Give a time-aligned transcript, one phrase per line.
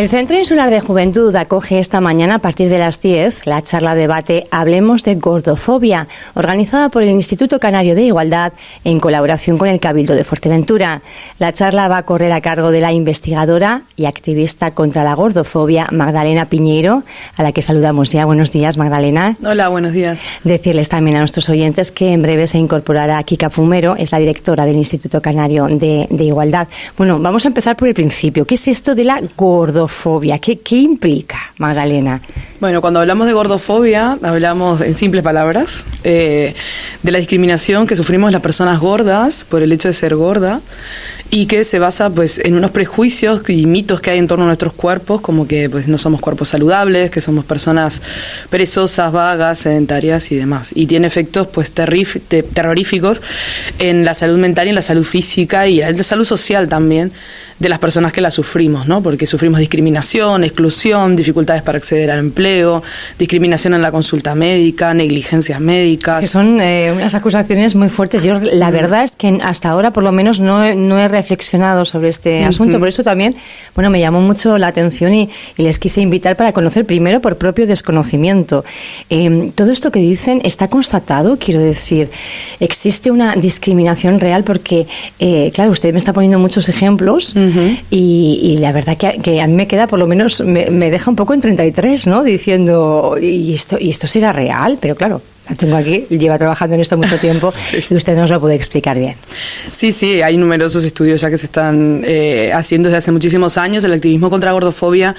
[0.00, 3.94] El Centro Insular de Juventud acoge esta mañana a partir de las 10 la charla
[3.94, 9.78] debate Hablemos de Gordofobia, organizada por el Instituto Canario de Igualdad en colaboración con el
[9.78, 11.02] Cabildo de Fuerteventura.
[11.38, 15.86] La charla va a correr a cargo de la investigadora y activista contra la gordofobia
[15.92, 17.02] Magdalena Piñeiro,
[17.36, 18.24] a la que saludamos ya.
[18.24, 19.36] Buenos días, Magdalena.
[19.44, 20.30] Hola, buenos días.
[20.44, 24.64] Decirles también a nuestros oyentes que en breve se incorporará Kika Fumero, es la directora
[24.64, 26.68] del Instituto Canario de, de Igualdad.
[26.96, 28.46] Bueno, vamos a empezar por el principio.
[28.46, 29.89] ¿Qué es esto de la gordofobia?
[30.40, 32.20] ¿Qué, qué implica, Magdalena?
[32.60, 36.54] Bueno, cuando hablamos de gordofobia, hablamos en simples palabras eh,
[37.02, 40.60] de la discriminación que sufrimos las personas gordas por el hecho de ser gorda
[41.30, 44.46] y que se basa pues en unos prejuicios y mitos que hay en torno a
[44.48, 48.02] nuestros cuerpos, como que pues no somos cuerpos saludables, que somos personas
[48.50, 50.72] perezosas, vagas, sedentarias y demás.
[50.74, 53.22] Y tiene efectos pues terroríficos
[53.78, 57.12] en la salud mental y en la salud física y en la salud social también
[57.60, 59.02] de las personas que la sufrimos, ¿no?
[59.02, 62.82] Porque sufrimos discriminación, exclusión, dificultades para acceder al empleo,
[63.18, 66.18] discriminación en la consulta médica, negligencias médicas.
[66.20, 68.22] que son eh, unas acusaciones muy fuertes.
[68.22, 72.08] Yo la verdad es que hasta ahora por lo menos no, no he reflexionado sobre
[72.08, 73.34] este asunto, por eso también,
[73.74, 77.36] bueno, me llamó mucho la atención y, y les quise invitar para conocer primero por
[77.36, 78.64] propio desconocimiento.
[79.10, 82.10] Eh, todo esto que dicen está constatado, quiero decir,
[82.58, 84.86] existe una discriminación real porque,
[85.18, 87.34] eh, claro, usted me está poniendo muchos ejemplos
[87.90, 90.90] y, y, la verdad que, que, a mí me queda, por lo menos, me, me,
[90.90, 92.22] deja un poco en 33, ¿no?
[92.22, 94.78] Diciendo, ¿y esto, ¿y esto será real?
[94.80, 97.84] Pero claro, la tengo aquí, lleva trabajando en esto mucho tiempo sí.
[97.90, 99.16] y usted nos lo puede explicar bien.
[99.72, 103.82] Sí, sí, hay numerosos estudios ya que se están eh, haciendo desde hace muchísimos años.
[103.84, 105.16] El activismo contra la gordofobia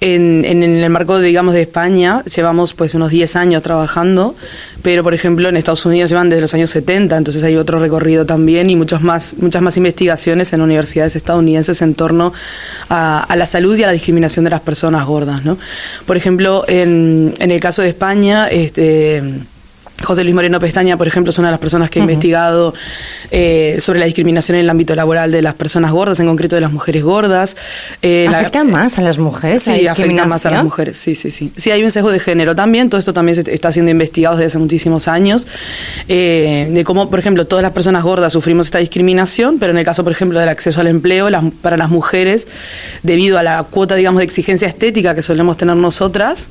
[0.00, 4.36] en, en, en, el marco, digamos, de España, llevamos pues unos 10 años trabajando,
[4.82, 8.24] pero por ejemplo en Estados Unidos llevan desde los años 70, entonces hay otro recorrido
[8.24, 12.32] también y muchos más, muchas más investigaciones en universidades estadounidenses en torno
[12.88, 15.58] a, a la salud y a la discriminación de las personas gordas, ¿no?
[16.06, 19.42] Por ejemplo, en, en el caso de España, este
[20.02, 22.10] José Luis Moreno Pestaña, por ejemplo, es una de las personas que ha uh -huh.
[22.10, 22.74] investigado
[23.30, 26.60] eh, sobre la discriminación en el ámbito laboral de las personas gordas, en concreto de
[26.60, 27.56] las mujeres gordas.
[28.02, 29.62] Eh, ¿Afecta la, más a las mujeres?
[29.62, 31.52] Sí, afecta más a las mujeres, sí, sí, sí.
[31.56, 34.46] Sí, hay un sesgo de género también, todo esto también se está siendo investigado desde
[34.46, 35.46] hace muchísimos años,
[36.08, 39.84] eh, de cómo, por ejemplo, todas las personas gordas sufrimos esta discriminación, pero en el
[39.84, 42.46] caso, por ejemplo, del acceso al empleo, las, para las mujeres,
[43.02, 46.48] debido a la cuota, digamos, de exigencia estética que solemos tener nosotras,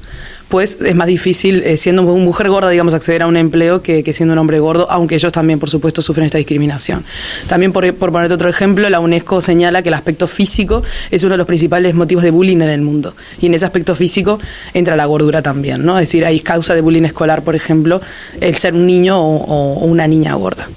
[0.49, 4.03] pues es más difícil, eh, siendo una mujer gorda, digamos, acceder a un empleo que,
[4.03, 7.03] que, siendo un hombre gordo, aunque ellos también, por supuesto, sufren esta discriminación.
[7.47, 11.33] También, por, por ponerte otro ejemplo, la UNESCO señala que el aspecto físico es uno
[11.33, 13.13] de los principales motivos de bullying en el mundo.
[13.41, 14.39] Y en ese aspecto físico
[14.73, 15.99] entra la gordura también, ¿no?
[15.99, 18.01] Es decir, hay causa de bullying escolar, por ejemplo,
[18.39, 20.67] el ser un niño o, o una niña gorda.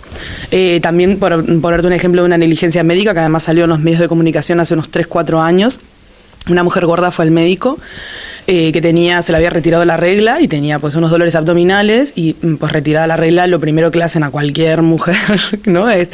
[0.51, 3.81] Eh, también, por ponerte un ejemplo de una negligencia médica, que además salió en los
[3.81, 5.81] medios de comunicación hace unos 3, 4 años,
[6.49, 7.79] una mujer gorda fue al médico
[8.47, 12.13] eh, que tenía, se le había retirado la regla y tenía pues unos dolores abdominales
[12.15, 15.17] y pues retirada la regla lo primero que le hacen a cualquier mujer
[15.65, 16.11] no es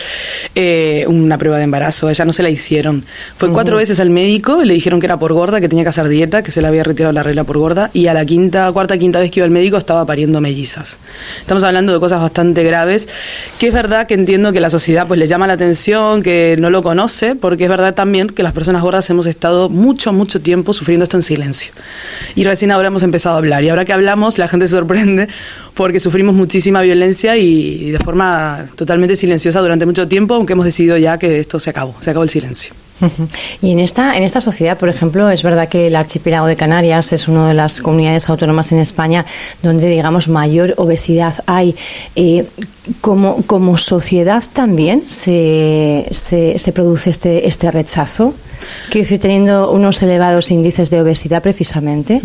[0.54, 3.04] eh, una prueba de embarazo, a ella no se la hicieron.
[3.36, 3.54] Fue uh -huh.
[3.54, 6.42] cuatro veces al médico, le dijeron que era por gorda, que tenía que hacer dieta,
[6.44, 9.18] que se le había retirado la regla por gorda y a la quinta, cuarta, quinta
[9.18, 10.98] vez que iba al médico estaba pariendo mellizas.
[11.40, 13.08] Estamos hablando de cosas bastante graves,
[13.58, 16.70] que es verdad que entiendo que la sociedad pues le llama la atención, que no
[16.70, 20.72] lo conoce, porque es verdad también que las personas gordas hemos estado mucho, mucho tiempo
[20.72, 21.72] sufriendo esto en silencio
[22.34, 23.64] y recién ahora hemos empezado a hablar.
[23.64, 25.28] Y ahora que hablamos, la gente se sorprende
[25.74, 30.96] porque sufrimos muchísima violencia y de forma totalmente silenciosa durante mucho tiempo, aunque hemos decidido
[30.96, 32.74] ya que esto se acabó, se acabó el silencio.
[33.62, 37.12] Y en esta, en esta sociedad, por ejemplo, es verdad que el archipiélago de Canarias
[37.12, 39.24] es una de las comunidades autónomas en España
[39.62, 41.74] donde, digamos, mayor obesidad hay.
[42.14, 42.44] Eh,
[43.00, 48.34] como, como sociedad también se, se, se produce este, este rechazo.
[48.90, 52.20] Quiero decir, teniendo unos elevados índices de obesidad precisamente.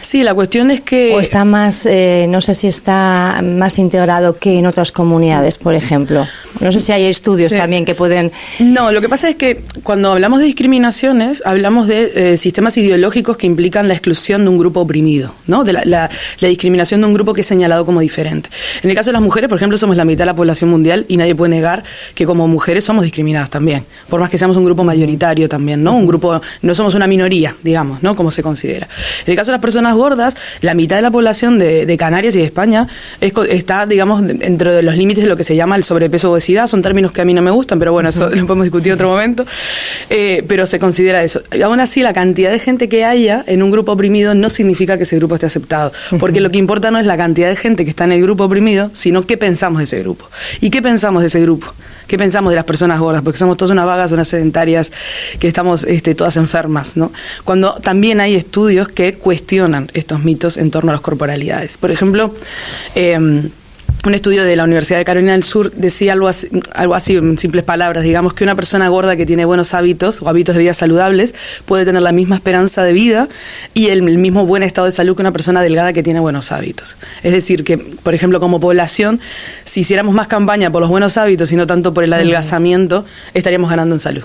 [0.00, 1.14] Sí, la cuestión es que...
[1.14, 5.74] O está más, eh, no sé si está más integrado que en otras comunidades, por
[5.74, 6.26] ejemplo.
[6.60, 7.58] No sé si hay estudios sí.
[7.58, 8.32] también que pueden...
[8.60, 13.36] No, lo que pasa es que cuando hablamos de discriminaciones, hablamos de eh, sistemas ideológicos
[13.36, 15.64] que implican la exclusión de un grupo oprimido, ¿no?
[15.64, 16.10] De la, la,
[16.40, 18.50] la, discriminación de un grupo que es señalado como diferente.
[18.82, 21.06] En el caso de las mujeres, por ejemplo, somos la mitad de la población mundial
[21.08, 21.82] y nadie puede negar
[22.14, 25.96] que como mujeres somos discriminadas también, por más que seamos un grupo mayoritario también, ¿no?
[25.96, 28.14] Un grupo, no somos una minoría, digamos, ¿no?
[28.14, 28.86] Como se considera.
[29.24, 32.36] En el caso de las personas gordas, la mitad de la población de, de Canarias
[32.36, 32.86] y de España
[33.18, 36.66] es, está, digamos, dentro de los límites de lo que se llama el sobrepeso obesidad,
[36.66, 38.94] son términos que a mí no me gustan, pero bueno, eso lo podemos discutir en
[38.96, 39.46] otro momento,
[40.10, 41.40] eh, pero se considera eso.
[41.64, 45.04] Aún así, la cantidad de gente que haya en un grupo oprimido no significa que
[45.04, 47.90] ese grupo esté aceptado, porque lo que importa no es la cantidad de gente que
[47.90, 50.28] está en el grupo oprimido, sino qué pensamos de ese grupo.
[50.60, 51.74] ¿Y qué pensamos de ese grupo?
[52.06, 53.20] ¿Qué pensamos de las personas gordas?
[53.22, 54.90] Porque somos todas unas vagas, unas sedentarias,
[55.38, 57.12] que estamos este, todas enfermas, ¿no?
[57.44, 61.76] Cuando también hay estudios que cuestionan estos mitos en torno a las corporalidades.
[61.76, 62.34] Por ejemplo,
[62.94, 63.50] eh,
[64.06, 67.36] un estudio de la Universidad de Carolina del Sur decía algo así, algo así, en
[67.36, 70.74] simples palabras, digamos que una persona gorda que tiene buenos hábitos o hábitos de vida
[70.74, 71.34] saludables
[71.66, 73.28] puede tener la misma esperanza de vida
[73.74, 76.96] y el, mismo buen estado de salud que una persona delgada que tiene buenos hábitos.
[77.22, 79.20] Es decir, que, por ejemplo, como población,
[79.64, 83.04] si hiciéramos más campaña por los buenos hábitos y no tanto por el adelgazamiento,
[83.34, 84.24] estaríamos ganando en salud.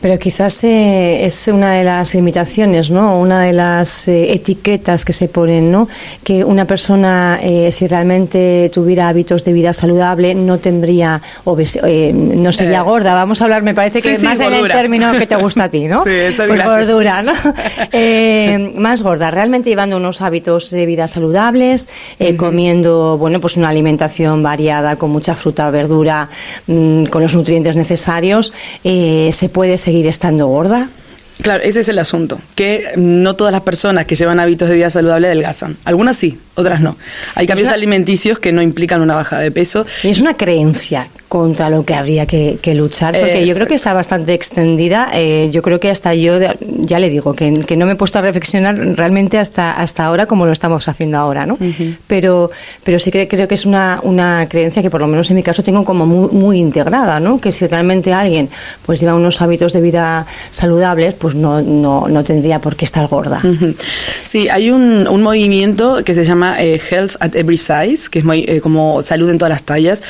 [0.00, 3.18] Pero quizás eh, es una de las limitaciones, ¿no?
[3.18, 5.88] Una de las eh, etiquetas que se ponen, ¿no?
[6.22, 12.82] Que una persona, eh, si realmente tuviera hábitos de vida saludable, no tendría no sería
[12.82, 13.14] gorda.
[13.14, 15.86] Vamos a hablar, me parece que más en el término que te gusta a ti,
[15.86, 16.04] ¿no?
[16.14, 17.32] Sí, pues gordura, ¿no?
[18.80, 21.88] más gorda, realmente llevando unos hábitos de vida saludables,
[22.36, 26.28] comiendo, bueno, pues una alimentación variada con mucha fruta, verdura,
[26.66, 28.52] mm, con los nutrientes necesarios
[28.84, 30.88] eh, ¿se puede seguir estando gorda?
[31.42, 34.88] Claro, ese es el asunto, que no todas las personas que llevan hábitos de vida
[34.88, 35.76] saludable adelgazan.
[35.84, 36.96] Algunas sí, otras no.
[37.34, 39.84] Hay cambios alimenticios que no implican una bajada de peso.
[40.04, 44.34] Es una creencia contra lo que habría que, luchar, porque yo creo que está bastante
[44.34, 45.08] extendida.
[45.14, 48.22] Eh, yo creo que hasta yo, ya le digo, que, no me he puesto a
[48.22, 51.58] reflexionar realmente hasta, hasta ahora como lo estamos haciendo ahora, ¿no?
[52.06, 52.52] pero,
[52.84, 55.42] pero sí que creo que es una, una creencia que por lo menos en mi
[55.42, 57.40] caso tengo como muy, integrada, ¿no?
[57.40, 58.48] Que si realmente alguien
[58.86, 63.08] pues lleva unos hábitos de vida saludables, pues no, no, no tendría por qué estar
[63.08, 63.42] gorda.
[64.22, 68.24] Sí, hay un, un movimiento que se llama eh, Health at Every Size, que es
[68.24, 70.02] eh, como salud en todas las tallas,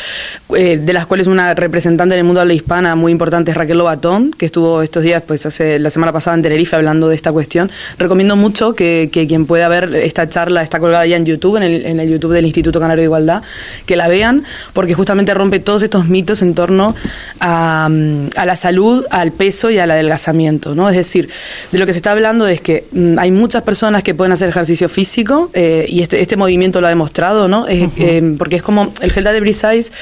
[0.51, 3.79] de las es una representante en el mundo de la hispana muy importante es Raquel
[3.79, 7.33] Lobatón, que estuvo estos días, pues hace la semana pasada en Tenerife hablando de esta
[7.33, 7.71] cuestión.
[7.99, 11.87] Recomiendo mucho que, quien pueda ver esta charla, está colgada ya en YouTube, en el,
[11.87, 13.43] en el YouTube del Instituto Canario de Igualdad,
[13.87, 16.95] que la vean, porque justamente rompe todos estos mitos en torno
[17.41, 17.89] a,
[18.37, 20.89] a la salud, al peso y al adelgazamiento, ¿no?
[20.89, 21.29] Es decir,
[21.73, 24.49] de lo que se está hablando es que mm, hay muchas personas que pueden hacer
[24.49, 27.67] ejercicio físico, eh, y este, este movimiento lo ha demostrado, ¿no?
[27.69, 29.93] Eh, porque es como el Gel de Brisais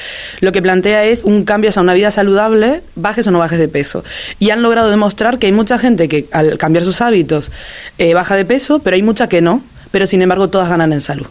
[0.41, 3.67] lo que plantea es un cambio hacia una vida saludable, bajes o no bajes de
[3.67, 4.03] peso.
[4.39, 7.51] Y han logrado demostrar que hay mucha gente que al cambiar sus hábitos
[7.97, 11.01] eh, baja de peso, pero hay mucha que no, pero sin embargo todas ganan en
[11.01, 11.27] salud.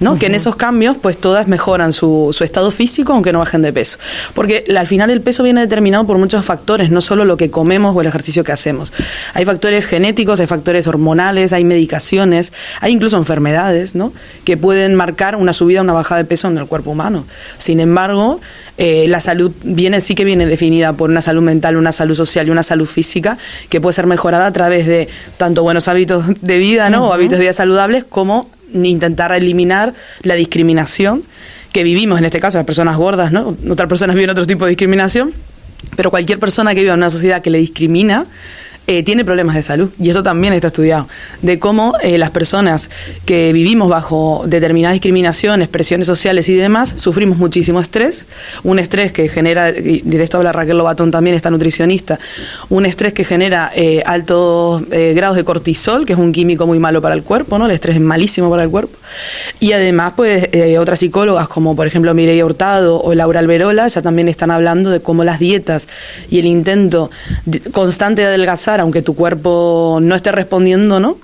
[0.00, 0.18] ¿No?
[0.18, 3.72] Que en esos cambios, pues todas mejoran su, su, estado físico, aunque no bajen de
[3.72, 3.98] peso.
[4.34, 7.96] Porque al final el peso viene determinado por muchos factores, no solo lo que comemos
[7.96, 8.92] o el ejercicio que hacemos.
[9.34, 14.12] Hay factores genéticos, hay factores hormonales, hay medicaciones, hay incluso enfermedades, ¿no?
[14.44, 17.24] Que pueden marcar una subida o una bajada de peso en el cuerpo humano.
[17.58, 18.40] Sin embargo,
[18.78, 22.46] eh, la salud viene, sí que viene definida por una salud mental, una salud social
[22.46, 23.38] y una salud física,
[23.70, 25.08] que puede ser mejorada a través de
[25.38, 27.08] tanto buenos hábitos de vida, ¿no?
[27.08, 31.22] O hábitos de vida saludables, como intentar eliminar la discriminación
[31.72, 33.56] que vivimos, en este caso las personas gordas, ¿no?
[33.70, 35.32] Otras personas viven otro tipo de discriminación,
[35.94, 38.26] pero cualquier persona que viva en una sociedad que le discrimina,
[38.88, 39.90] eh, tiene problemas de salud.
[39.98, 41.08] Y eso también está estudiado.
[41.42, 42.88] De cómo eh, las personas
[43.24, 48.26] que vivimos bajo determinadas discriminaciones, presiones sociales y demás, sufrimos muchísimo estrés.
[48.62, 52.18] Un estrés que genera, y de esto habla Raquel Lobatón también, esta nutricionista,
[52.68, 57.02] un estrés que genera eh, altos grados de cortisol, que es un químico muy malo
[57.02, 57.66] para el cuerpo, ¿no?
[57.66, 58.96] El estrés es malísimo para el cuerpo.
[59.60, 60.48] Y además, pues,
[60.78, 65.00] otras psicólogas, como por ejemplo Mireia Hurtado o Laura Alberola, ya también están hablando de
[65.00, 65.88] cómo las dietas
[66.30, 67.10] y el intento
[67.72, 71.18] constante de adelgazar aunque tu cuerpo no esté respondiendo, ¿no?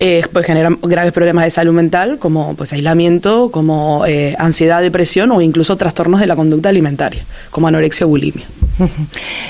[0.00, 5.30] eh, pues generan graves problemas de salud mental como pues aislamiento, como eh, ansiedad, depresión
[5.32, 8.46] o incluso trastornos de la conducta alimentaria, como anorexia o bulimia.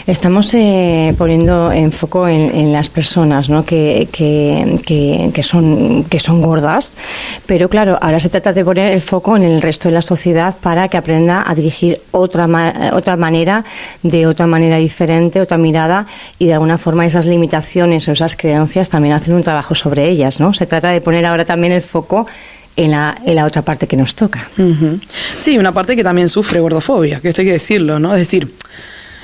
[0.06, 3.64] Estamos eh, poniendo en foco en, las personas ¿no?
[3.64, 6.96] que, que, que, son, que son gordas,
[7.46, 10.54] pero claro, ahora se trata de poner el foco en el resto de la sociedad
[10.60, 12.48] para que aprenda a dirigir otra,
[12.92, 13.64] otra manera,
[14.02, 16.06] de otra manera diferente, otra mirada
[16.38, 20.40] y de alguna forma esas limitaciones o esas creencias también hacen un trabajo sobre ellas.
[20.40, 20.54] ¿no?
[20.54, 22.26] Se trata de poner ahora también el foco
[22.78, 24.48] en la, en la otra parte que nos toca.
[25.40, 28.14] Sí, una parte que también sufre gordofobia, que esto hay que decirlo, ¿no?
[28.14, 28.48] Es decir,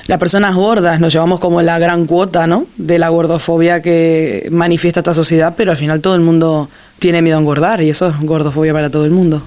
[0.07, 2.65] las personas gordas nos llevamos como la gran cuota, ¿no?
[2.77, 6.69] De la gordofobia que manifiesta esta sociedad, pero al final todo el mundo
[6.99, 9.41] tiene miedo a engordar y eso es gordofobia para todo el mundo.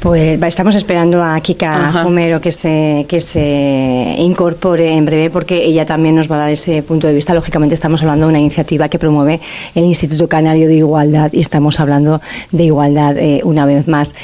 [0.00, 5.86] Pues estamos esperando a Kika Fumero que se, que se incorpore en breve porque ella
[5.86, 7.34] también nos va a dar ese punto de vista.
[7.34, 9.40] Lógicamente estamos hablando de una iniciativa que promueve
[9.74, 12.20] el Instituto Canario de Igualdad y estamos hablando
[12.50, 14.14] de igualdad eh, una vez más.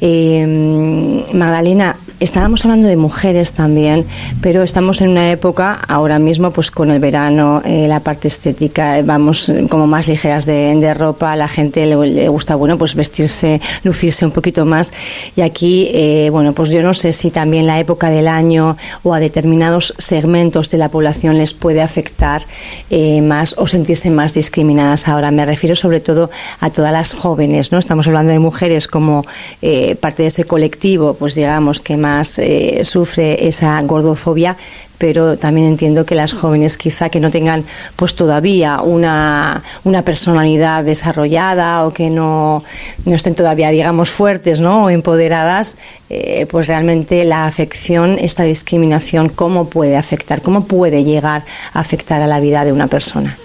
[0.00, 4.04] Eh, Magdalena, estábamos hablando de mujeres también,
[4.42, 9.00] pero estamos en una época, ahora mismo, pues con el verano, eh, la parte estética,
[9.02, 14.26] vamos como más ligeras de, ropa, a la gente le, gusta, bueno, pues vestirse, lucirse
[14.26, 14.92] un poquito más.
[15.34, 19.14] Y aquí, eh, bueno, pues yo no sé si también la época del año o
[19.14, 22.42] a determinados segmentos de la población les puede afectar
[22.90, 25.30] eh, más o sentirse más discriminadas ahora.
[25.30, 27.78] Me refiero sobre todo a todas las jóvenes, ¿no?
[27.78, 29.24] Estamos hablando de mujeres como
[29.62, 34.56] eh, parte de ese colectivo, pues digamos, que más eh, sufre esa gordofobia,
[35.00, 37.64] pero también entiendo que las jóvenes quizá que no tengan
[37.96, 42.62] pues todavía una, una personalidad desarrollada o que no,
[43.06, 44.84] no estén todavía digamos fuertes ¿no?
[44.84, 45.76] o empoderadas
[46.10, 52.20] eh, pues realmente la afección esta discriminación cómo puede afectar cómo puede llegar a afectar
[52.20, 53.38] a la vida de una persona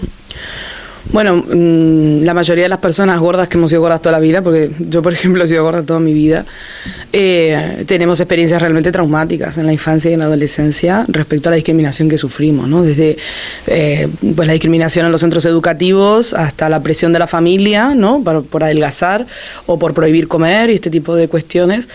[1.12, 4.41] bueno, mm, la mayoría de las personas gordas que hemos sido gordas toda la vida,
[4.41, 6.45] porque yo, por ejemplo, he sido gorda toda mi vida,
[7.13, 11.55] eh, tenemos experiencias realmente traumáticas en la infancia y en la adolescencia respecto a la
[11.55, 12.83] discriminación que sufrimos, ¿no?
[12.83, 13.17] Desde
[13.67, 18.21] eh, pues la discriminación en los centros educativos hasta la presión de la familia, ¿no?
[18.24, 19.25] Por, adelgazar
[19.65, 21.88] o por prohibir comer y este tipo de cuestiones.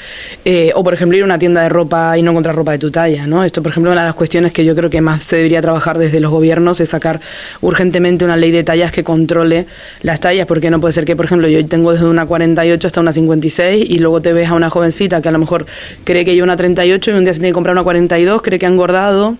[0.44, 2.78] Eh, o, por ejemplo, ir a una tienda de ropa y no encontrar ropa de
[2.78, 3.44] tu talla, ¿no?
[3.44, 5.98] Esto, por ejemplo, una de las cuestiones que yo creo que más se debería trabajar
[5.98, 7.20] desde los gobiernos es sacar
[7.60, 9.66] urgentemente una ley de tallas que controle
[10.02, 13.00] las tallas, porque no puede ser que, por ejemplo, yo tengo desde una 48 hasta
[13.00, 15.66] una 56 y luego te ves a una jovencita que a lo mejor
[16.04, 18.58] cree que yo una 38 y un día se tiene que comprar una 42, cree
[18.58, 19.36] que ha engordado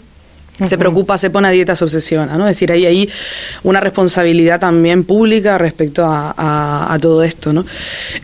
[0.65, 2.47] se preocupa, se pone a dieta, se obsesiona, ¿no?
[2.47, 3.09] Es decir, hay ahí
[3.63, 7.65] una responsabilidad también pública respecto a, todo esto, ¿no?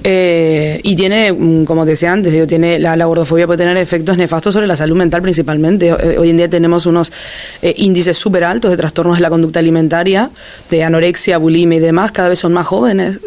[0.03, 4.53] Eh, y tiene, mm, como decía antes, digo, tiene, la, gordofobia puede tener efectos nefastos
[4.53, 5.89] sobre la salud mental principalmente.
[5.89, 7.13] Eh, hoy en día tenemos unos
[7.63, 10.31] eh, índices súper altos de trastornos de la conducta alimentaria,
[10.69, 13.19] de anorexia, bulimia y demás, cada vez son más jóvenes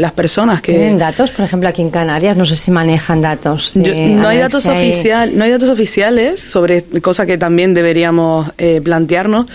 [0.00, 0.72] las personas que...
[0.72, 1.30] ¿Tienen datos?
[1.30, 3.76] Por ejemplo, aquí en Canarias, no sé si manejan datos.
[3.76, 9.46] no, hay datos oficial, no hay datos oficiales sobre cosas que también deberíamos eh, plantearnos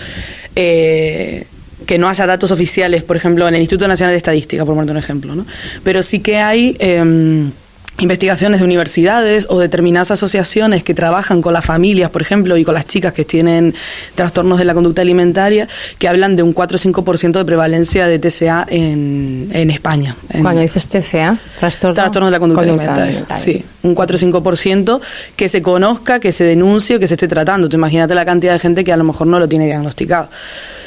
[0.56, 1.46] eh,
[1.86, 4.90] que no haya datos oficiales, por ejemplo, en el Instituto Nacional de Estadística, por poner
[4.90, 5.46] un ejemplo, ¿no?
[5.82, 6.76] Pero sí que hay...
[6.78, 7.50] Em,
[7.98, 12.74] investigaciones de universidades o determinadas asociaciones que trabajan con las familias, por ejemplo, y con
[12.74, 13.74] las chicas que tienen
[14.14, 15.68] trastornos de la conducta alimentaria,
[15.98, 20.16] que hablan de un 4 o 5% de prevalencia de TCA en, en España.
[20.40, 23.26] Cuando dices TCA, trastorno, de la conducta, alimentaria.
[23.36, 25.00] Sí, un 4 o 5%
[25.36, 27.68] que se conozca, que se denuncie o que se esté tratando.
[27.68, 30.28] Tú imagínate la cantidad de gente que a lo mejor no lo tiene diagnosticado.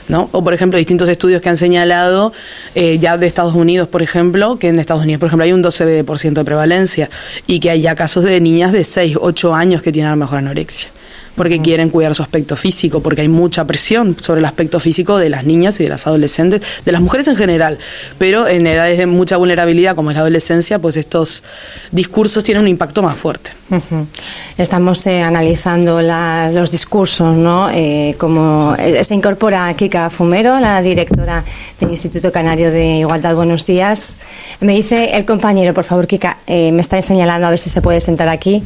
[0.08, 0.30] ¿No?
[0.32, 2.34] O, por ejemplo, distintos estudios que han señalado,
[2.76, 5.64] eh, ya de Estados Unidos, por ejemplo, que en Estados Unidos, por ejemplo, hay un
[5.64, 7.10] 12% de prevalencia
[7.48, 10.18] y que hay ya casos de niñas de 6, 8 años que tienen a lo
[10.18, 10.90] mejor anorexia
[11.36, 15.30] porque quieren cuidar su aspecto físico, porque hay mucha presión sobre el aspecto físico de
[15.30, 17.78] las niñas y de las adolescentes, de las mujeres en general,
[18.18, 21.44] pero en edades de mucha vulnerabilidad como es la adolescencia, pues estos
[21.92, 23.52] discursos tienen un impacto más fuerte.
[24.58, 27.70] Estamos eh, analizando los discursos, ¿no?
[27.72, 31.44] Eh, como eh, se incorpora Kika Fumero, la directora
[31.80, 33.36] del Instituto Canario de Igualdad.
[33.36, 34.18] Buenos días.
[34.60, 38.02] Me dice el compañero, por favor, Kika, me está señalando a ver si se puede
[38.02, 38.64] sentar aquí,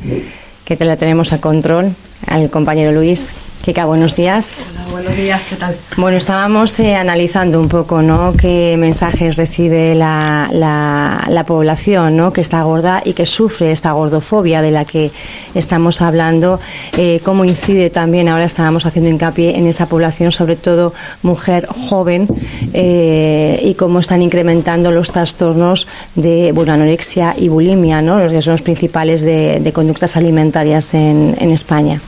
[0.66, 1.96] que te la tenemos a control
[2.28, 3.36] al compañero Luis.
[3.62, 4.72] Kika, buenos días.
[4.74, 5.76] Hola, buenos días, ¿qué tal?
[5.98, 8.34] Bueno, estábamos eh, analizando un poco, ¿no?
[8.40, 12.32] Qué mensajes recibe la, la, población, ¿no?
[12.32, 15.12] Que está gorda y que sufre esta gordofobia de la que
[15.56, 16.62] estamos hablando.
[16.96, 22.28] Eh, cómo incide también, ahora estábamos haciendo hincapié en esa población, sobre todo mujer joven,
[22.74, 25.86] eh, y cómo están incrementando los trastornos
[26.16, 28.20] de bueno, anorexia y bulimia, ¿no?
[28.20, 32.00] Los que son los principales de, de conductas alimentarias en, en España.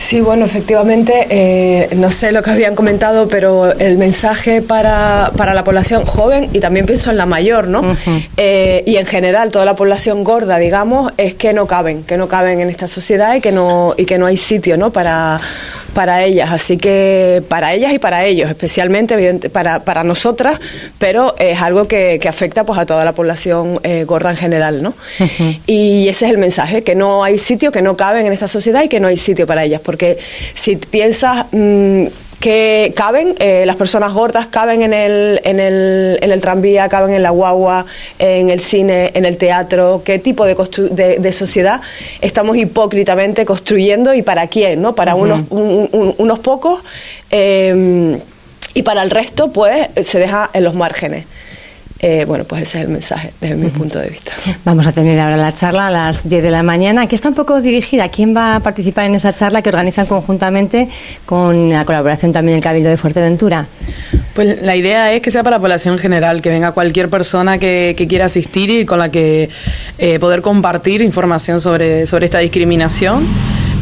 [0.00, 5.54] Sí, bueno, efectivamente, eh, no sé lo que habían comentado, pero el mensaje para, para
[5.54, 7.96] la población joven y también pienso en la mayor, ¿no?
[8.36, 12.28] Eh, y en general toda la población gorda, digamos, es que no caben, que no
[12.28, 14.90] caben en esta sociedad y que no y que no hay sitio, ¿no?
[14.90, 15.40] Para
[15.94, 20.58] para ellas, así que para ellas y para ellos, especialmente evidente, para, para nosotras,
[20.98, 24.82] pero es algo que, que afecta pues a toda la población eh, gorda en general,
[24.82, 24.94] ¿no?
[25.66, 28.82] Y ese es el mensaje, que no hay sitio, que no caben en esta sociedad
[28.82, 30.18] y que no hay sitio para ellas, porque
[30.54, 32.06] si piensas mm,
[32.42, 37.14] que caben, eh, las personas gordas caben en el, en, el, en el tranvía, caben
[37.14, 37.86] en la guagua,
[38.18, 40.56] en el cine, en el teatro, qué tipo de,
[41.20, 41.80] de, sociedad
[42.20, 44.92] estamos hipócritamente construyendo y para quién, ¿no?
[44.92, 46.80] Para unos, unos pocos
[47.30, 48.18] eh,
[48.74, 51.26] y para el resto, pues se deja en los márgenes.
[52.04, 54.32] Eh, bueno, pues ese es el mensaje desde mi punto de vista.
[54.64, 57.36] Vamos a tener ahora la charla a las 10 de la mañana, que está un
[57.36, 58.08] poco dirigida.
[58.08, 60.88] ¿Quién va a participar en esa charla que organizan conjuntamente
[61.24, 63.66] con la colaboración también del Cabildo de Fuerteventura?
[64.34, 67.94] Pues la idea es que sea para la población general, que venga cualquier persona que,
[68.08, 69.48] quiera asistir y con la que
[69.98, 73.28] eh, poder compartir información sobre, sobre esta discriminación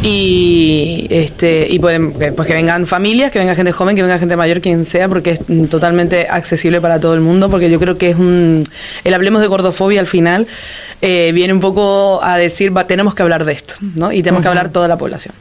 [0.03, 4.37] y este y pueden pues que vengan familias, que venga gente joven, que venga gente
[4.37, 8.11] mayor, quien sea, porque es totalmente accesible para todo el mundo, porque yo creo que
[8.11, 8.63] es un
[9.05, 10.47] el hablemos de gordofobia al final
[11.03, 14.13] eh, viene un poco a decir va, tenemos que hablar de esto, ¿no?
[14.13, 15.35] Y tenemos que hablar toda la población.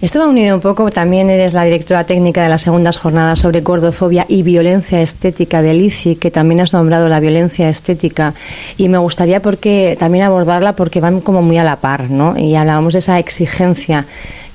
[0.00, 3.60] Esto va unido un poco, también eres la directora técnica de las segundas jornadas sobre
[3.60, 8.34] gordofobia y violencia estética de ICI, que también has nombrado la violencia estética,
[8.76, 12.36] y me gustaría porque también abordarla porque van como muy a la par, ¿no?
[12.36, 13.67] Y hablábamos de esa exigencia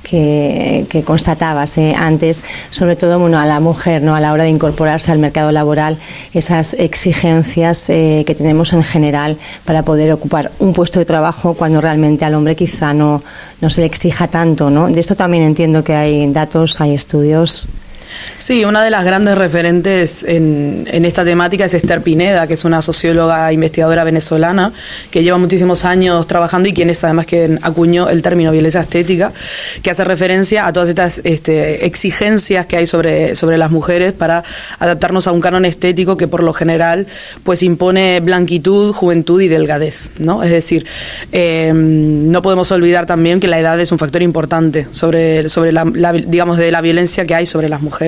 [0.03, 4.15] que, constatabas antes, sobre todo bueno, a la mujer, ¿no?
[4.15, 5.97] a la hora de incorporarse al mercado laboral,
[6.33, 11.81] esas exigencias eh, que tenemos en general para poder ocupar un puesto de trabajo cuando
[11.81, 13.23] realmente al hombre quizá no,
[13.61, 14.69] no se le exija tanto.
[14.69, 14.87] ¿no?
[14.87, 17.67] De esto también entiendo que hay datos, hay estudios.
[18.37, 22.81] Sí, una de las grandes referentes en, esta temática es Esther Pineda, que es una
[22.81, 24.73] socióloga investigadora venezolana
[25.11, 29.31] que lleva muchísimos años trabajando y quien es además quien acuñó el término violencia estética,
[29.81, 34.43] que hace referencia a todas estas este, exigencias que hay sobre, sobre las mujeres para
[34.79, 37.07] adaptarnos a un canon estético que por lo general
[37.43, 40.43] pues impone blanquitud, juventud y delgadez, ¿no?
[40.43, 40.85] Es decir,
[41.31, 45.85] em, no podemos olvidar también que la edad es un factor importante sobre, sobre la,
[46.25, 48.02] digamos, de la violencia que hay sobre las mujeres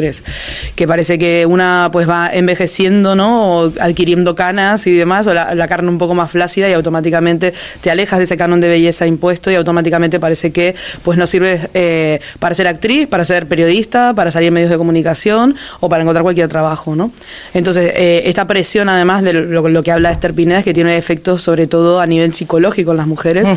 [0.75, 3.60] que parece que una pues va envejeciendo, ¿no?
[3.60, 7.90] O adquiriendo canas y demás, o la, carne un poco más flácida y automáticamente te
[7.90, 12.20] alejas de ese canon de belleza impuesto y automáticamente parece que pues no sirve eh,
[12.40, 16.24] para ser actriz, para ser periodista, para salir en medios de comunicación o para encontrar
[16.24, 17.12] cualquier trabajo, ¿no?
[17.54, 21.42] Entonces, eh, esta presión, además de lo, que habla Esther Pineda, es que tiene efectos
[21.42, 23.48] sobre todo a nivel psicológico en las mujeres,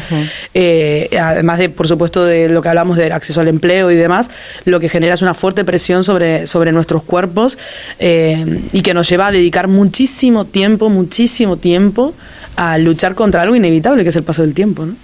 [0.54, 4.30] eh, además de, por supuesto, de lo que hablamos del acceso al empleo y demás,
[4.64, 7.58] lo que genera es una fuerte presión sobre sobre, nuestros cuerpos
[7.98, 12.14] eh, y que nos lleva a dedicar muchísimo tiempo, muchísimo tiempo
[12.56, 14.86] a luchar contra algo inevitable que es el paso del tiempo.
[14.86, 14.94] ¿no?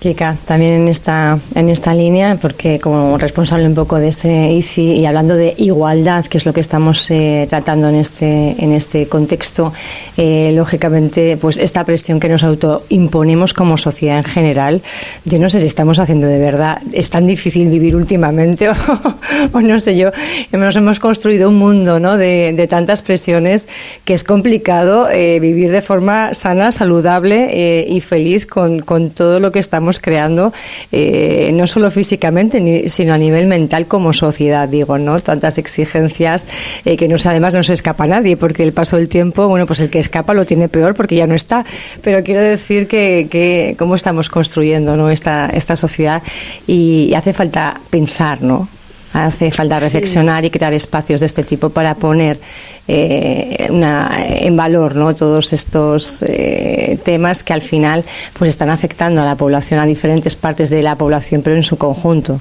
[0.00, 4.92] Kika, también en esta, en esta línea, porque como responsable un poco de ese ICI
[4.92, 9.08] y hablando de igualdad, que es lo que estamos eh, tratando en este, en este
[9.08, 9.74] contexto,
[10.16, 14.82] eh, lógicamente, pues esta presión que nos autoimponemos como sociedad en general,
[15.26, 18.70] yo no sé si estamos haciendo de verdad, es tan difícil vivir últimamente,
[19.52, 20.12] o, no sé yo,
[20.52, 22.16] nos hemos construido un mundo ¿no?
[22.16, 23.68] de, tantas presiones
[24.06, 29.52] que es complicado eh, vivir de forma sana, saludable y feliz con, con todo lo
[29.52, 30.52] que estamos creando,
[30.92, 35.18] eh, no solo físicamente, sino a nivel mental como sociedad, digo, ¿no?
[35.18, 36.46] Tantas exigencias
[36.84, 39.80] eh, que no, además no se escapa nadie, porque el paso del tiempo, bueno, pues
[39.80, 41.64] el que escapa lo tiene peor porque ya no está.
[42.02, 45.10] Pero quiero decir que, que cómo estamos construyendo ¿no?
[45.10, 46.22] esta, esta sociedad
[46.66, 48.68] y hace falta pensar, ¿no?
[49.12, 52.38] Hace falta reflexionar y crear espacios de este tipo para poner
[52.86, 55.14] eh, en valor ¿no?
[55.14, 58.04] todos estos eh, temas que al final
[58.38, 61.76] pues están afectando a la población, a diferentes partes de la población, pero en su
[61.76, 62.40] conjunto.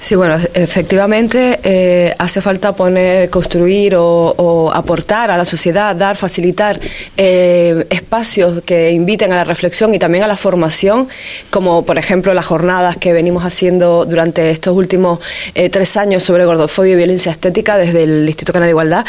[0.00, 6.78] Sí, bueno, efectivamente eh, hace falta poner, construir o, aportar a la sociedad, dar, facilitar
[7.16, 11.08] eh, espacios que inviten a la reflexión y también a la formación,
[11.50, 15.18] como por ejemplo las jornadas que venimos haciendo durante estos últimos
[15.56, 19.04] eh, tres años sobre gordofobia y violencia estética desde el Instituto Canal de Igualdad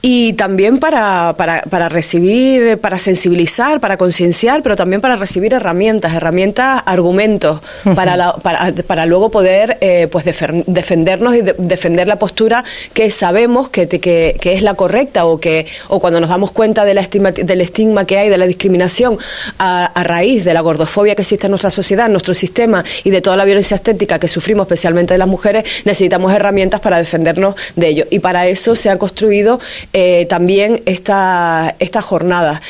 [0.00, 6.14] y también para, para, para recibir, para sensibilizar, para concienciar, pero también para recibir herramientas,
[6.14, 7.60] herramientas, argumentos,
[7.96, 13.88] para, para, para, luego poder eh, pues defendernos y defender la postura que sabemos que,
[13.88, 17.32] que, que, es la correcta o que o cuando nos damos cuenta de la estigma,
[17.32, 19.18] del estigma que hay, de la discriminación
[19.58, 23.10] a, a raíz de la gordofobia que existe en nuestra sociedad, en nuestro sistema y
[23.10, 27.56] de toda la violencia estética que sufrimos, especialmente de las mujeres, necesitamos herramientas para defendernos
[27.74, 28.06] de ello.
[28.10, 29.58] Y para eso se ha construido
[29.92, 32.60] eh, también esta, esta jornada.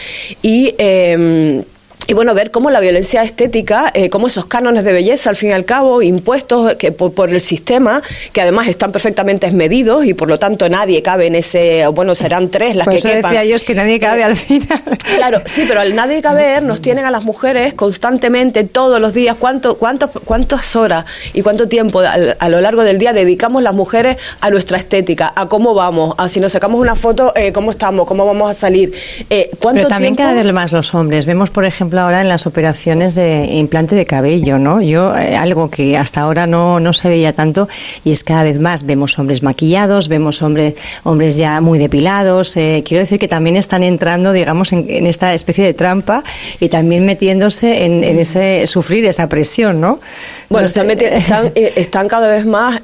[0.43, 1.65] Y eh,
[2.09, 5.51] y bueno, ver cómo la violencia estética, eh, cómo esos cánones de belleza, al fin
[5.51, 8.01] y al cabo, impuestos que por, el sistema,
[8.33, 12.49] que además están perfectamente medidos y por lo tanto nadie cabe en ese, bueno, serán
[12.49, 14.83] tres las que eso decía yo, es que nadie cabe al final.
[15.17, 19.37] Claro, sí, pero al nadie caber nos tienen a las mujeres constantemente, todos los días,
[19.39, 24.17] cuánto, cuánto, cuántas horas y cuánto tiempo a, lo largo del día dedicamos las mujeres
[24.41, 28.07] a nuestra estética, a cómo vamos, a si nos sacamos una foto, eh, cómo estamos,
[28.07, 28.95] cómo vamos a salir.
[29.29, 31.27] Eh, ¿cuánto pero también cada vez más los hombres.
[31.27, 34.81] Vemos, por ejemplo, ahora en las operaciones de implante de cabello, ¿no?
[34.81, 37.69] Yo, eh, algo que hasta ahora no, no se veía tanto
[38.05, 38.85] y es cada vez más.
[38.85, 42.57] Vemos hombres maquillados, vemos hombres, hombres ya muy depilados.
[42.57, 46.23] Eh, quiero decir que también están entrando, digamos, en, esta especie de trampa
[46.61, 50.01] y también metiéndose en, ese, sufrir esa presión, ¿no?
[50.49, 52.81] Bueno, están, están, eh, están, cada vez más,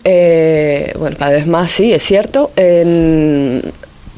[0.98, 3.62] bueno, cada vez más, sí, es cierto, en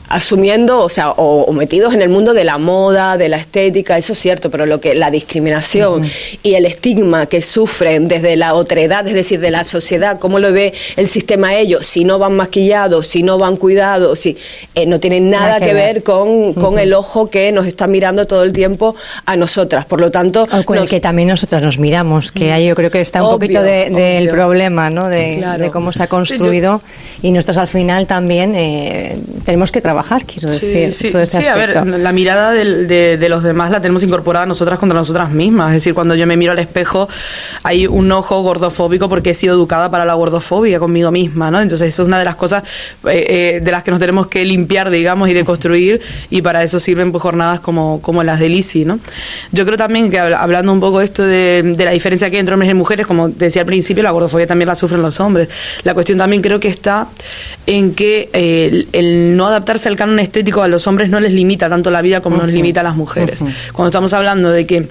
[0.08, 4.12] asumiendo, o sea, o, metidos en el mundo de la moda, de la estética, eso
[4.12, 6.04] es cierto, pero lo que la discriminación
[6.42, 10.52] y el estigma que sufren desde la otredad, es decir, de la sociedad, cómo lo
[10.52, 14.36] ve el sistema ellos, si no van maquillados, si no van cuidados, si
[14.74, 18.42] eh, no tienen nada, que, ver, con, con el ojo que nos está mirando todo
[18.42, 19.84] el tiempo a nosotras.
[19.86, 22.90] Por lo tanto, o con el que también nosotras nos miramos, que ahí yo creo
[22.90, 25.08] que está un poquito del problema, ¿no?
[25.08, 26.80] De, cómo se ha construido.
[27.22, 30.92] Y nosotros al final también eh, tenemos que trabajar trabajar, quiero decir.
[30.92, 34.98] Sí, sí, a ver, la mirada de, de, los demás la tenemos incorporada nosotras contra
[34.98, 35.68] nosotras mismas.
[35.68, 37.08] Es decir, cuando yo me miro al espejo,
[37.62, 41.60] hay un ojo gordofóbico porque he sido educada para la gordofobia conmigo misma, ¿no?
[41.62, 42.62] Entonces, eso es una de las cosas
[43.06, 46.78] eh, eh, de las que nos tenemos que limpiar, digamos, y deconstruir, y para eso
[46.78, 48.98] sirven pues, jornadas como, como las de Lisi, ¿no?
[49.52, 52.54] Yo creo también que hablando un poco esto de, de la diferencia que hay entre
[52.54, 55.48] hombres y mujeres, como decía al principio, la gordofobia también la sufren los hombres.
[55.84, 57.06] La cuestión también creo que está
[57.66, 61.68] en que eh, el no adaptarse el canon estético a los hombres no les limita
[61.68, 63.40] tanto la vida como nos limita a las mujeres.
[63.72, 64.88] Cuando estamos hablando de que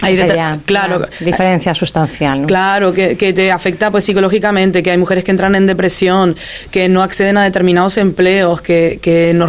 [0.00, 0.16] hay
[0.64, 2.46] claro, diferencia sustancial.
[2.46, 6.36] Claro, que, te afecta pues psicológicamente, que hay mujeres que entran en depresión,
[6.70, 9.48] que no acceden a determinados empleos, que, que, no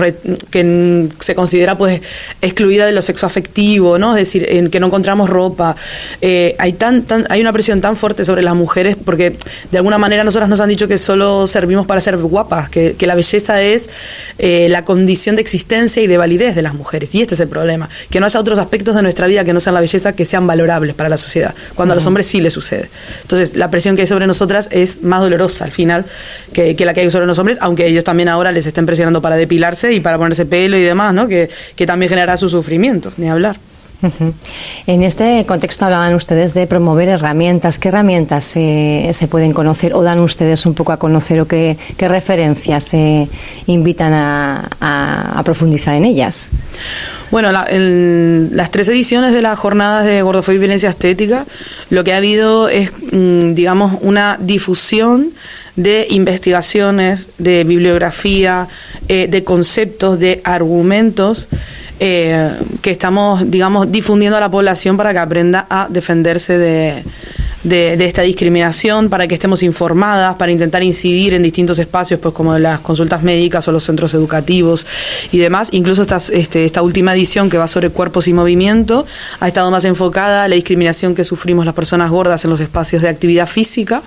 [0.50, 2.02] que se considera pues
[2.42, 4.16] excluida de lo sexo afectivo, ¿no?
[4.16, 5.76] Es decir, en que no encontramos ropa.
[6.22, 9.36] Eh, hay, tan, hay una presión tan fuerte sobre las mujeres porque
[9.72, 13.08] de alguna manera nosotras nos han dicho que solo servimos para ser guapas, que, que
[13.08, 13.90] la belleza es
[14.38, 17.14] eh, la condición de existencia y de validez de las mujeres.
[17.16, 19.60] Y este es el problema, que no haya otros aspectos de nuestra vida que no
[19.60, 22.54] sean la belleza que sean valorables para la sociedad, cuando a los hombres sí les
[22.54, 22.89] sucede.
[23.21, 26.06] Entonces, la presión que hay sobre nosotras es más dolorosa al final
[26.52, 29.36] que, la que hay sobre los hombres, aunque ellos también ahora les estén presionando para
[29.36, 31.28] depilarse y para ponerse pelo y demás, ¿no?
[31.28, 33.58] que, que también genera su sufrimiento, ni hablar.
[34.88, 37.80] En este contexto hablaban ustedes de promover herramientas.
[37.80, 42.84] ¿Qué herramientas se pueden conocer o dan ustedes un poco a conocer o qué, referencias
[42.84, 43.28] se
[43.68, 46.50] invitan a, profundizar en ellas?
[47.32, 51.46] Bueno, en las tres ediciones de las jornadas de gordofobia y violencia estética,
[51.89, 55.32] lo que ha habido es, mm, digamos, una difusión
[55.76, 58.68] de investigaciones, de bibliografía,
[59.08, 61.48] eh, de conceptos, de argumentos
[62.06, 67.02] eh, que estamos, digamos, difundiendo a la población para que aprenda a defenderse de,
[67.63, 72.58] de, esta discriminación, para que estemos informadas, para intentar incidir en distintos espacios, pues como
[72.60, 74.86] las consultas médicas o los centros educativos
[75.32, 75.70] y demás.
[75.72, 79.06] Incluso esta, este, esta última edición que va sobre cuerpos y movimiento
[79.39, 83.02] ha estado más enfocada a la discriminación que sufrimos las personas gordas en los espacios
[83.02, 84.04] de actividad física.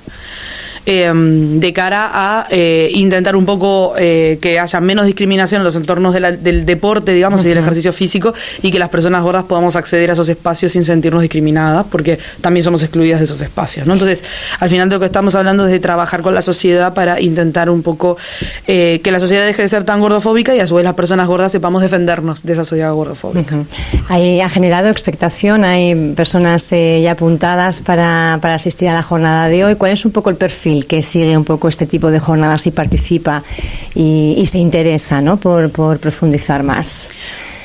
[0.88, 5.74] Em, de cara a eh, intentar un poco eh, que haya menos discriminación en los
[5.74, 10.10] entornos del deporte, digamos, y del ejercicio físico, y que las personas gordas podamos acceder
[10.10, 13.84] a esos espacios sin sentirnos discriminadas, porque también somos excluidas de esos espacios.
[13.84, 13.94] ¿no?
[13.94, 14.22] Entonces,
[14.60, 17.68] al final de lo que estamos hablando es de trabajar con la sociedad para intentar
[17.68, 18.16] un poco
[18.68, 21.26] eh, que la sociedad deje de ser tan gordofóbica y a su vez las personas
[21.26, 23.56] gordas sepamos defendernos de esa sociedad gordofóbica.
[24.08, 29.74] ha generado expectación, hay personas ya apuntadas para, para asistir a la jornada de hoy.
[29.74, 30.75] ¿Cuál es un poco el perfil?
[30.82, 33.42] Que sigue un poco este tipo de jornadas y participa
[33.94, 35.38] y, se interesa ¿no?
[35.38, 37.10] por, profundizar más?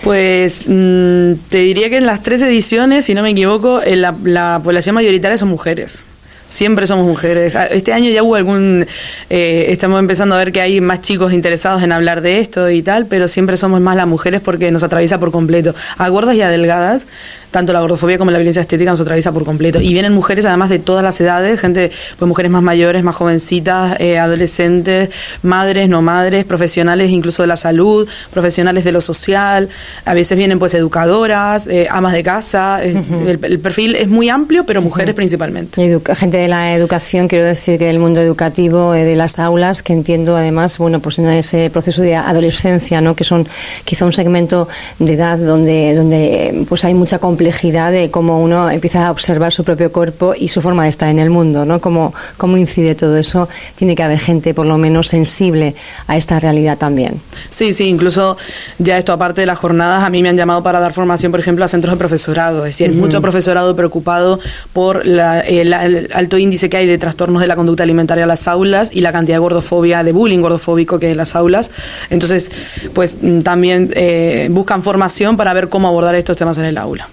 [0.04, 4.15] Pues mm, te diría que en las tres ediciones, si no me equivoco, eh, la,
[4.24, 6.06] la población mayoritaria son mujeres
[6.52, 7.56] siempre somos mujeres.
[7.56, 8.86] Ah, este año ya hubo algún,
[9.30, 12.84] eh, estamos empezando a ver que hay más chicos interesados en hablar de esto y
[12.84, 15.74] tal, pero siempre somos más las mujeres porque nos atraviesa por completo.
[15.97, 17.06] A gordas y a delgadas
[17.52, 19.82] tanto la gordofobia como la violencia estética nos atraviesa por completo.
[19.82, 24.00] Y vienen mujeres además de todas las edades, gente, pues mujeres más mayores, más jovencitas,
[24.00, 25.10] eh, adolescentes,
[25.44, 29.70] madres, no madres, profesionales incluso de la salud, profesionales de lo social,
[30.06, 34.82] a veces vienen pues educadoras, eh, amas de casa, el, perfil es muy amplio, pero
[34.82, 36.00] mujeres principalmente.
[36.16, 39.94] gente de la educación, quiero decir que del mundo educativo, eh, de las aulas, que
[39.94, 43.16] entiendo además, bueno, pues en ese proceso de adolescencia, ¿no?
[43.16, 43.48] que son
[43.84, 48.69] quizá un segmento de edad donde, donde pues hay mucha complejidad complejidad de cómo uno
[48.69, 51.82] empieza a observar su propio cuerpo y su forma de estar en el mundo, ¿no?
[51.82, 53.49] Cómo, cómo incide todo eso.
[53.73, 55.73] Tiene que haber gente, por lo menos, sensible
[56.06, 57.19] a esta realidad también.
[57.49, 58.38] Sí, sí, incluso
[58.77, 61.39] ya esto, aparte de las jornadas, a mí me han llamado para dar formación, por
[61.39, 62.60] ejemplo, a centros de profesorado.
[62.67, 64.39] Es decir, mucho profesorado preocupado
[64.71, 65.73] por el,
[66.13, 69.12] alto índice que hay de trastornos de la conducta alimentaria en las aulas y la
[69.12, 71.71] cantidad de gordofobia, de bullying gordofóbico que hay en las aulas.
[72.12, 72.51] Entonces,
[72.93, 77.10] pues también eh, buscan formación para ver cómo abordar estos temas en el aula.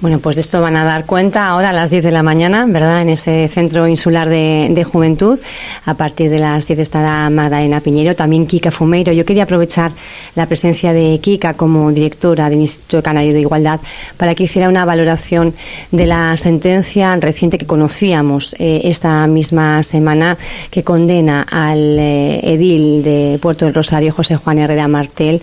[0.00, 2.64] Bueno, pues de esto van a dar cuenta ahora a las 10 de la mañana,
[2.66, 3.02] ¿verdad?
[3.02, 5.38] En ese centro insular de, juventud.
[5.84, 9.12] A partir de las 10 estará Magdalena Piñero, también Kika Fumeiro.
[9.12, 9.92] Yo quería aprovechar
[10.34, 13.80] la presencia de Kika como directora del Instituto Canario de Igualdad
[14.16, 15.54] para que hiciera una valoración
[15.90, 20.38] de la sentencia reciente que conocíamos eh, esta misma semana
[20.70, 25.42] que condena al eh, edil de Puerto del Rosario, José Juan Herrera Martel,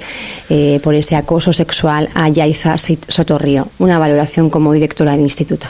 [0.50, 5.68] eh, por ese acoso sexual a Yaiza Sotorrío una valoración como directora del instituto.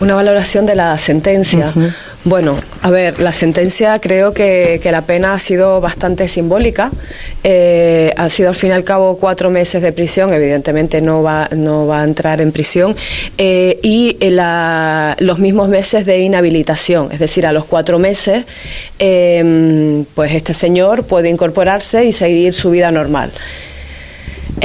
[0.00, 1.72] Una valoración de la sentencia.
[2.24, 6.90] Bueno, a ver, la sentencia creo que, la pena ha sido bastante simbólica.
[7.44, 11.48] Eh, ha sido al fin y al cabo cuatro meses de prisión, evidentemente no va,
[11.54, 12.96] no va a entrar en prisión,
[13.36, 14.16] eh, y
[15.18, 18.44] los mismos meses de inhabilitación, es decir, a los cuatro meses,
[18.98, 23.32] eh, pues este señor puede incorporarse y seguir su vida normal.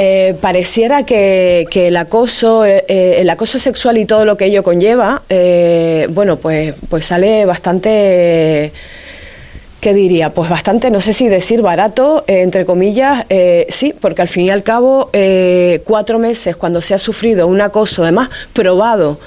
[0.02, 4.62] Eh, pareciera que, el acoso, eh, eh, el acoso sexual y todo lo que ello
[4.62, 5.20] conlleva,
[6.08, 8.72] bueno, pues, pues sale bastante
[9.80, 10.30] ¿qué diría?
[10.30, 14.46] Pues bastante, no sé si decir barato, eh, entre comillas, eh, sí, porque al fin
[14.46, 19.18] y al cabo, eh, cuatro meses cuando se ha sufrido un acoso, además probado,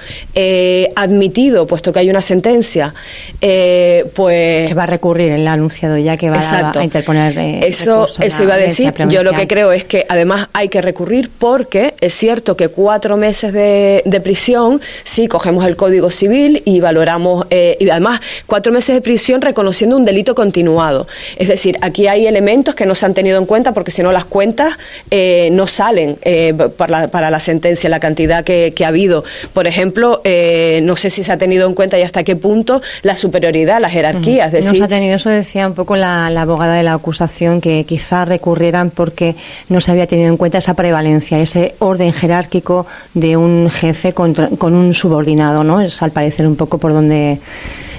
[0.96, 2.94] admitido, puesto que hay una sentencia,
[3.40, 4.68] pues...
[4.68, 7.38] Que va a recurrir, el anunciado ya que va a, interponer...
[7.64, 11.30] eso eso iba a decir, yo lo que creo es que además hay que recurrir
[11.38, 16.80] porque es cierto que cuatro meses de, de prisión, sí, cogemos el Código Civil y
[16.80, 21.08] valoramos, y además cuatro meses de prisión reconociendo un delito continuado.
[21.38, 24.12] Es decir, aquí hay elementos que no se han tenido en cuenta porque si no
[24.12, 24.78] las cuentas
[25.10, 29.24] eh, no salen eh, para, la, sentencia, la cantidad que, ha habido.
[29.54, 32.82] Por ejemplo, eh, no sé si se ha tenido en cuenta y hasta qué punto
[33.04, 34.50] la superioridad, la jerarquía.
[34.50, 38.28] no se ha tenido, eso decía un poco la, abogada de la acusación, que quizás
[38.28, 39.36] recurrieran porque
[39.70, 44.74] no se había tenido en cuenta esa prevalencia, ese orden jerárquico de un jefe con
[44.74, 45.80] un subordinado, ¿no?
[45.80, 47.40] Es al parecer un poco por donde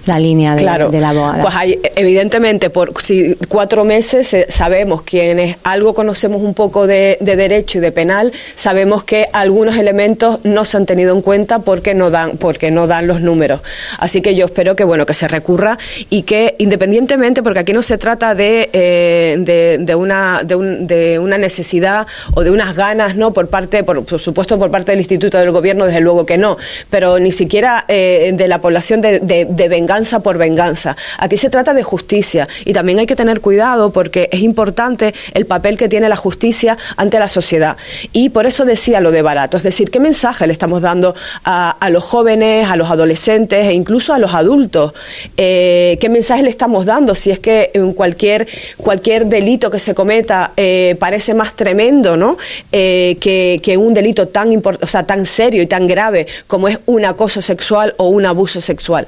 [0.06, 1.42] la línea de, de la abogada.
[1.42, 7.16] Pues hay, evidentemente, por si cuatro meses eh, sabemos quienes algo conocemos un poco de,
[7.20, 11.94] derecho y de penal, sabemos que algunos elementos no se han tenido en cuenta porque
[11.94, 13.60] no dan, porque no dan los números.
[13.98, 15.78] Así que yo espero que bueno que se recurra
[16.10, 21.18] y que independientemente, porque aquí no se trata de, eh, de, una de, un, de,
[21.18, 25.38] una necesidad o de unas ganas, no, por parte, por, supuesto, por parte del Instituto
[25.38, 26.56] del Gobierno, desde luego que no,
[26.90, 30.96] pero ni siquiera eh, de la población de, de venganza venganza por venganza.
[31.18, 35.46] Aquí se trata de justicia y también hay que tener cuidado porque es importante el
[35.46, 37.76] papel que tiene la justicia ante la sociedad.
[38.12, 41.88] Y por eso decía lo de barato, es decir, ¿qué mensaje le estamos dando a,
[41.90, 44.94] los jóvenes, a los adolescentes e incluso a los adultos?
[45.37, 49.94] Eh, ¿Qué mensaje le estamos dando si es que en cualquier, cualquier delito que se
[49.94, 52.37] cometa eh, parece más tremendo ¿no?
[52.72, 57.04] Eh, que, un delito tan, o sea, tan serio y tan grave como es un
[57.04, 59.07] acoso sexual o un abuso sexual?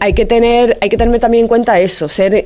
[0.00, 2.44] Hay que tener hay que tener también en cuenta eso, ser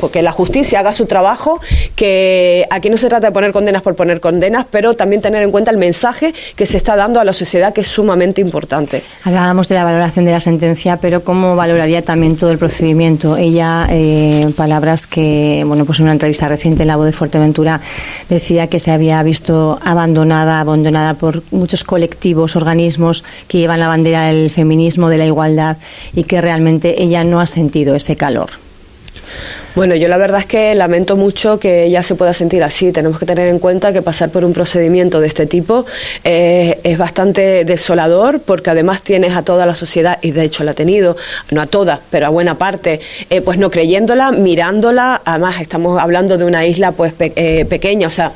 [0.00, 1.60] porque la justicia haga su trabajo,
[1.94, 5.50] que aquí no se trata de poner condenas por poner condenas, pero también tener en
[5.50, 9.02] cuenta el mensaje que se está dando a la sociedad que es sumamente importante.
[9.24, 13.36] Hablábamos de la valoración de la sentencia, pero cómo valoraría también todo el procedimiento.
[13.36, 17.80] Ella, eh, palabras que, bueno, pues en una entrevista reciente en la voz de Fuerteventura
[18.28, 24.26] decía que se había visto abandonada, abandonada por muchos colectivos, organismos que llevan la bandera
[24.26, 25.76] del feminismo, de la igualdad
[26.18, 28.50] y que realmente ella no ha sentido ese calor.
[29.78, 32.90] Bueno, yo la verdad es que lamento mucho que ella se pueda sentir así.
[32.90, 35.86] Tenemos que tener en cuenta que pasar por un procedimiento de este tipo
[36.24, 40.72] eh, es bastante desolador porque además tienes a toda la sociedad, y de hecho la
[40.72, 41.16] ha tenido,
[41.52, 42.98] no a toda, pero a buena parte,
[43.30, 45.22] eh, pues no creyéndola, mirándola.
[45.24, 48.32] Además estamos hablando de una isla pues eh, pequeña, o sea,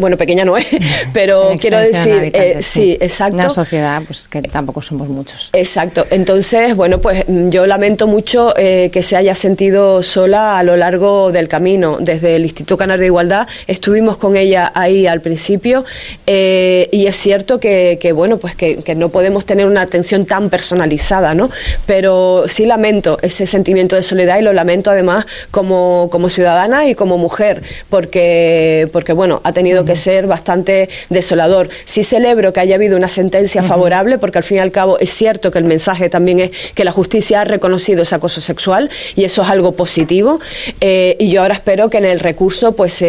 [0.00, 0.66] bueno, pequeña no es,
[1.12, 3.36] pero quiero decir, sí, exacto.
[3.36, 5.50] Una sociedad pues que tampoco somos muchos.
[5.52, 6.04] Exacto.
[6.10, 11.46] Entonces, bueno, pues yo lamento mucho que se haya sentido sola a lo largo del
[11.46, 11.98] camino.
[12.00, 15.84] Desde el Instituto Canario de Igualdad estuvimos con ella ahí al principio
[16.26, 21.34] eh, y es cierto que, bueno, pues que, no podemos tener una atención tan personalizada,
[21.34, 21.50] ¿no?
[21.86, 26.96] Pero sí lamento ese sentimiento de soledad y lo lamento además como, como ciudadana y
[26.96, 31.68] como mujer, porque, porque bueno, ha tenido que ser bastante desolador.
[31.84, 35.10] Sí celebro que haya habido una sentencia favorable, porque al fin y al cabo es
[35.10, 39.24] cierto que el mensaje también es que la justicia ha reconocido ese acoso sexual y
[39.24, 40.40] eso es algo positivo.
[40.80, 43.04] Eh, y yo ahora espero que en el recurso pues,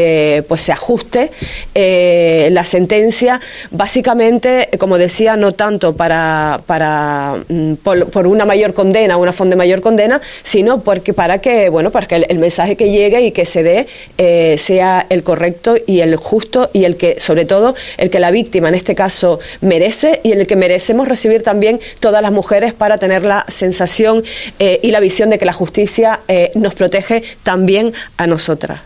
[0.47, 1.31] pues se ajuste
[1.75, 3.39] eh, la sentencia,
[3.71, 9.57] básicamente, como decía, no tanto para, para mm, por, una mayor condena, una fonda de
[9.57, 13.45] mayor condena, sino porque para que, bueno, para que el, mensaje que llegue y que
[13.45, 18.09] se dé eh, sea el correcto y el justo y el que, sobre todo, el
[18.09, 22.31] que la víctima en este caso merece y el que merecemos recibir también todas las
[22.31, 24.23] mujeres para tener la sensación
[24.59, 26.21] y la visión de que la justicia
[26.55, 28.79] nos protege también a nosotras.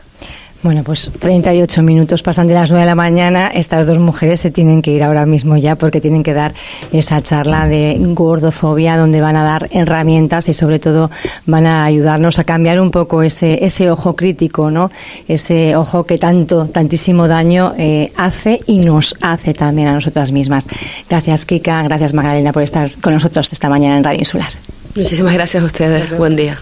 [0.66, 3.50] Bueno, pues 38 minutos pasan de las 9 de la mañana.
[3.50, 6.56] Estas dos mujeres se tienen que ir ahora mismo ya porque tienen que dar
[6.92, 11.12] esa charla de gordofobia donde van a dar herramientas y sobre todo
[11.46, 14.90] van a ayudarnos a cambiar un poco ese, ese ojo crítico, ¿no?
[15.28, 20.68] Ese ojo que tanto, tantísimo daño eh, hace y nos hace también a nosotras mismas.
[21.08, 21.84] Gracias, Kika.
[21.84, 24.50] Gracias, Magdalena, por estar con nosotros esta mañana en Radio Insular.
[24.96, 26.18] Muchísimas gracias a ustedes.
[26.18, 26.58] Buen día.